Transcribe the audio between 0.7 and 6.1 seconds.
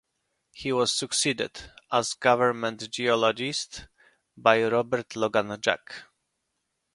was succeeded as government geologist by Robert Logan Jack.